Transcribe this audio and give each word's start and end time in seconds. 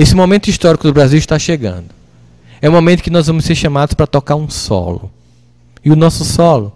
Esse 0.00 0.14
momento 0.14 0.48
histórico 0.48 0.86
do 0.86 0.94
Brasil 0.94 1.18
está 1.18 1.38
chegando. 1.38 1.90
É 2.62 2.70
o 2.70 2.72
momento 2.72 3.02
que 3.02 3.10
nós 3.10 3.26
vamos 3.26 3.44
ser 3.44 3.54
chamados 3.54 3.92
para 3.92 4.06
tocar 4.06 4.34
um 4.34 4.48
solo. 4.48 5.10
E 5.84 5.90
o 5.90 5.94
nosso 5.94 6.24
solo 6.24 6.72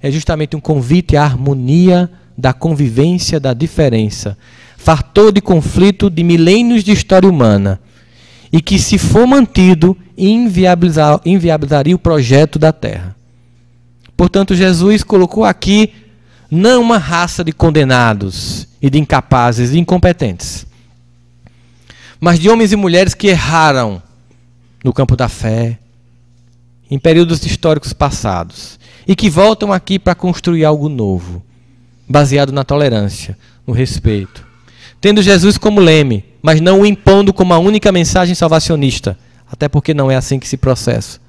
é 0.00 0.08
justamente 0.08 0.54
um 0.54 0.60
convite 0.60 1.16
à 1.16 1.24
harmonia 1.24 2.08
da 2.38 2.52
convivência, 2.52 3.40
da 3.40 3.52
diferença. 3.52 4.38
Fartor 4.78 5.32
de 5.32 5.40
conflito 5.40 6.08
de 6.08 6.22
milênios 6.22 6.84
de 6.84 6.92
história 6.92 7.28
humana. 7.28 7.80
E 8.52 8.62
que, 8.62 8.78
se 8.78 8.98
for 8.98 9.26
mantido, 9.26 9.96
inviabilizar, 10.16 11.20
inviabilizaria 11.24 11.96
o 11.96 11.98
projeto 11.98 12.56
da 12.56 12.72
Terra. 12.72 13.16
Portanto, 14.16 14.54
Jesus 14.54 15.02
colocou 15.02 15.44
aqui 15.44 15.92
não 16.48 16.82
uma 16.82 16.98
raça 16.98 17.42
de 17.42 17.50
condenados 17.50 18.68
e 18.80 18.88
de 18.88 19.00
incapazes 19.00 19.72
e 19.72 19.78
incompetentes, 19.80 20.64
mas 22.24 22.40
de 22.40 22.48
homens 22.48 22.72
e 22.72 22.76
mulheres 22.76 23.12
que 23.12 23.26
erraram 23.26 24.02
no 24.82 24.94
campo 24.94 25.14
da 25.14 25.28
fé, 25.28 25.78
em 26.90 26.98
períodos 26.98 27.44
históricos 27.44 27.92
passados, 27.92 28.80
e 29.06 29.14
que 29.14 29.28
voltam 29.28 29.70
aqui 29.70 29.98
para 29.98 30.14
construir 30.14 30.64
algo 30.64 30.88
novo, 30.88 31.42
baseado 32.08 32.50
na 32.50 32.64
tolerância, 32.64 33.36
no 33.66 33.74
respeito, 33.74 34.42
tendo 35.02 35.20
Jesus 35.20 35.58
como 35.58 35.80
leme, 35.80 36.24
mas 36.40 36.62
não 36.62 36.80
o 36.80 36.86
impondo 36.86 37.30
como 37.30 37.52
a 37.52 37.58
única 37.58 37.92
mensagem 37.92 38.34
salvacionista, 38.34 39.18
até 39.52 39.68
porque 39.68 39.92
não 39.92 40.10
é 40.10 40.16
assim 40.16 40.38
que 40.38 40.48
se 40.48 40.56
processa, 40.56 41.20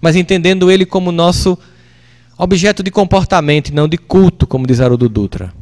mas 0.00 0.16
entendendo 0.16 0.68
ele 0.68 0.84
como 0.84 1.12
nosso 1.12 1.56
objeto 2.36 2.82
de 2.82 2.90
comportamento 2.90 3.68
e 3.68 3.72
não 3.72 3.86
de 3.86 3.96
culto, 3.96 4.48
como 4.48 4.66
diz 4.66 4.80
Haroldo 4.80 5.08
Dutra. 5.08 5.54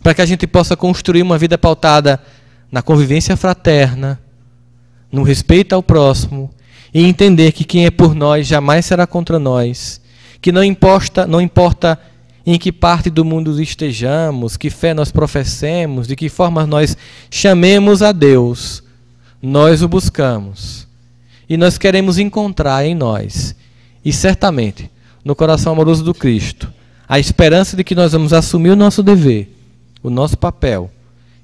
Para 0.00 0.14
que 0.14 0.22
a 0.22 0.26
gente 0.26 0.46
possa 0.46 0.76
construir 0.76 1.22
uma 1.22 1.36
vida 1.36 1.58
pautada 1.58 2.20
na 2.70 2.82
convivência 2.82 3.36
fraterna, 3.36 4.20
no 5.10 5.22
respeito 5.22 5.74
ao 5.74 5.82
próximo 5.82 6.50
e 6.92 7.04
entender 7.04 7.52
que 7.52 7.64
quem 7.64 7.86
é 7.86 7.90
por 7.90 8.14
nós 8.14 8.46
jamais 8.46 8.86
será 8.86 9.06
contra 9.06 9.38
nós, 9.38 10.00
que 10.40 10.50
não 10.52 10.64
importa, 10.64 11.26
não 11.26 11.40
importa 11.40 11.98
em 12.44 12.58
que 12.58 12.70
parte 12.70 13.10
do 13.10 13.24
mundo 13.24 13.60
estejamos, 13.60 14.56
que 14.56 14.70
fé 14.70 14.94
nós 14.94 15.10
professemos, 15.10 16.06
de 16.06 16.14
que 16.14 16.28
forma 16.28 16.66
nós 16.66 16.96
chamemos 17.30 18.02
a 18.02 18.12
Deus, 18.12 18.82
nós 19.42 19.82
o 19.82 19.88
buscamos. 19.88 20.86
E 21.48 21.56
nós 21.56 21.76
queremos 21.76 22.18
encontrar 22.18 22.84
em 22.84 22.94
nós, 22.94 23.54
e 24.04 24.12
certamente 24.12 24.90
no 25.24 25.34
coração 25.34 25.72
amoroso 25.72 26.04
do 26.04 26.14
Cristo, 26.14 26.72
a 27.08 27.18
esperança 27.18 27.76
de 27.76 27.84
que 27.84 27.94
nós 27.94 28.12
vamos 28.12 28.32
assumir 28.32 28.70
o 28.70 28.76
nosso 28.76 29.02
dever, 29.02 29.52
o 30.02 30.10
nosso 30.10 30.38
papel 30.38 30.90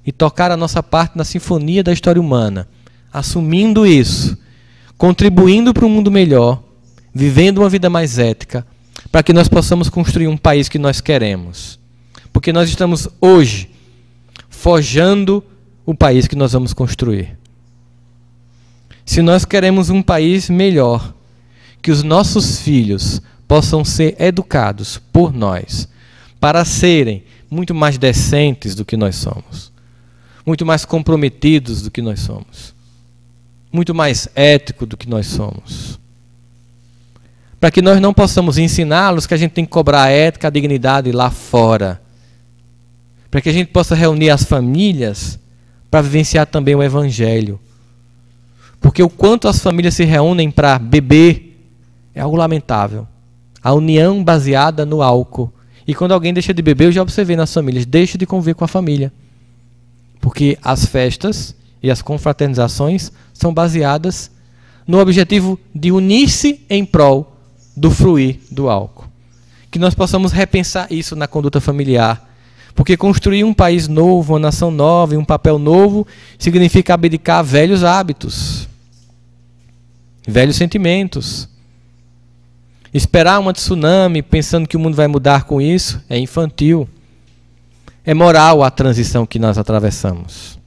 e 0.06 0.12
tocar 0.12 0.50
a 0.50 0.56
nossa 0.56 0.82
parte 0.82 1.16
na 1.16 1.24
sinfonia 1.24 1.82
da 1.82 1.92
história 1.92 2.20
humana, 2.20 2.68
assumindo 3.12 3.86
isso, 3.86 4.36
contribuindo 4.98 5.72
para 5.72 5.86
um 5.86 5.90
mundo 5.90 6.10
melhor, 6.10 6.62
vivendo 7.14 7.58
uma 7.58 7.68
vida 7.68 7.88
mais 7.88 8.18
ética, 8.18 8.66
para 9.10 9.22
que 9.22 9.32
nós 9.32 9.48
possamos 9.48 9.88
construir 9.88 10.28
um 10.28 10.36
país 10.36 10.68
que 10.68 10.78
nós 10.78 11.00
queremos. 11.00 11.78
Porque 12.32 12.52
nós 12.52 12.68
estamos 12.68 13.08
hoje 13.20 13.70
forjando 14.48 15.44
o 15.84 15.94
país 15.94 16.26
que 16.26 16.36
nós 16.36 16.52
vamos 16.52 16.72
construir. 16.72 17.36
Se 19.04 19.20
nós 19.20 19.44
queremos 19.44 19.90
um 19.90 20.00
país 20.00 20.48
melhor, 20.48 21.12
que 21.82 21.90
os 21.90 22.02
nossos 22.02 22.60
filhos 22.60 23.20
possam 23.48 23.84
ser 23.84 24.14
educados 24.20 24.98
por 25.12 25.32
nós 25.32 25.88
para 26.40 26.64
serem 26.64 27.24
muito 27.50 27.74
mais 27.74 27.98
decentes 27.98 28.74
do 28.74 28.84
que 28.84 28.96
nós 28.96 29.16
somos, 29.16 29.71
muito 30.44 30.64
mais 30.66 30.84
comprometidos 30.84 31.82
do 31.82 31.90
que 31.90 32.02
nós 32.02 32.20
somos, 32.20 32.74
muito 33.72 33.94
mais 33.94 34.28
ético 34.34 34.86
do 34.86 34.96
que 34.96 35.08
nós 35.08 35.26
somos. 35.26 35.98
Para 37.60 37.70
que 37.70 37.80
nós 37.80 38.00
não 38.00 38.12
possamos 38.12 38.58
ensiná-los 38.58 39.26
que 39.26 39.34
a 39.34 39.36
gente 39.36 39.52
tem 39.52 39.64
que 39.64 39.70
cobrar 39.70 40.02
a 40.02 40.10
ética, 40.10 40.48
a 40.48 40.50
dignidade 40.50 41.12
lá 41.12 41.30
fora. 41.30 42.02
Para 43.30 43.40
que 43.40 43.48
a 43.48 43.52
gente 43.52 43.68
possa 43.68 43.94
reunir 43.94 44.30
as 44.30 44.42
famílias 44.42 45.38
para 45.88 46.02
vivenciar 46.02 46.46
também 46.46 46.74
o 46.74 46.82
evangelho. 46.82 47.60
Porque 48.80 49.00
o 49.00 49.08
quanto 49.08 49.46
as 49.46 49.60
famílias 49.60 49.94
se 49.94 50.04
reúnem 50.04 50.50
para 50.50 50.76
beber 50.76 51.56
é 52.14 52.20
algo 52.20 52.36
lamentável 52.36 53.06
a 53.62 53.72
união 53.72 54.22
baseada 54.24 54.84
no 54.84 55.00
álcool. 55.02 55.52
E 55.86 55.94
quando 55.94 56.12
alguém 56.12 56.34
deixa 56.34 56.52
de 56.52 56.60
beber, 56.62 56.86
eu 56.86 56.92
já 56.92 57.02
observei 57.02 57.36
nas 57.36 57.52
famílias, 57.52 57.86
deixa 57.86 58.18
de 58.18 58.26
conviver 58.26 58.54
com 58.54 58.64
a 58.64 58.68
família. 58.68 59.12
Porque 60.32 60.56
as 60.62 60.86
festas 60.86 61.54
e 61.82 61.90
as 61.90 62.00
confraternizações 62.00 63.12
são 63.34 63.52
baseadas 63.52 64.30
no 64.86 64.98
objetivo 64.98 65.60
de 65.74 65.92
unir-se 65.92 66.64
em 66.70 66.86
prol 66.86 67.36
do 67.76 67.90
fruir 67.90 68.40
do 68.50 68.70
álcool. 68.70 69.04
Que 69.70 69.78
nós 69.78 69.94
possamos 69.94 70.32
repensar 70.32 70.90
isso 70.90 71.14
na 71.14 71.26
conduta 71.26 71.60
familiar. 71.60 72.34
Porque 72.74 72.96
construir 72.96 73.44
um 73.44 73.52
país 73.52 73.88
novo, 73.88 74.32
uma 74.32 74.38
nação 74.38 74.70
nova 74.70 75.12
e 75.12 75.18
um 75.18 75.24
papel 75.24 75.58
novo 75.58 76.06
significa 76.38 76.94
abdicar 76.94 77.44
velhos 77.44 77.84
hábitos, 77.84 78.66
velhos 80.26 80.56
sentimentos, 80.56 81.46
Esperar 82.94 83.38
uma 83.38 83.54
tsunami 83.54 84.20
pensando 84.20 84.68
que 84.68 84.76
o 84.76 84.80
mundo 84.80 84.94
vai 84.94 85.08
mudar 85.08 85.44
com 85.44 85.62
isso 85.62 86.02
é 86.10 86.18
infantil. 86.18 86.86
É 88.04 88.12
moral 88.14 88.62
a 88.62 88.70
transição 88.70 89.24
que 89.24 89.38
nós 89.38 89.58
atravessamos. 89.58 90.58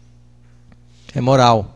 É 1.13 1.19
moral. 1.19 1.74